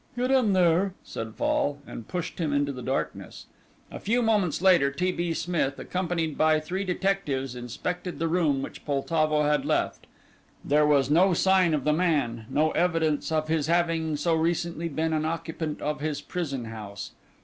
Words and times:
"Get 0.17 0.31
in 0.31 0.53
there," 0.53 0.95
said 1.03 1.35
Fall, 1.35 1.77
and 1.85 2.07
pushed 2.07 2.39
him 2.39 2.51
into 2.51 2.71
the 2.71 2.81
darkness. 2.81 3.45
A 3.91 3.99
few 3.99 4.23
moments 4.23 4.59
later 4.59 4.89
T. 4.89 5.11
B. 5.11 5.31
Smith, 5.35 5.77
accompanied 5.77 6.39
by 6.39 6.59
three 6.59 6.83
detectives, 6.83 7.53
inspected 7.55 8.17
the 8.17 8.27
room 8.27 8.63
which 8.63 8.83
Poltavo 8.83 9.43
had 9.43 9.63
left. 9.63 10.07
There 10.65 10.87
was 10.87 11.11
no 11.11 11.35
sign 11.35 11.75
of 11.75 11.83
the 11.83 11.93
man, 11.93 12.47
no 12.49 12.71
evidence 12.71 13.31
of 13.31 13.47
his 13.47 13.67
having 13.67 14.15
so 14.15 14.33
recently 14.33 14.89
been 14.89 15.13
an 15.13 15.23
occupant 15.23 15.83
of 15.83 16.01
his 16.01 16.19
prison 16.19 16.65
house. 16.65 17.11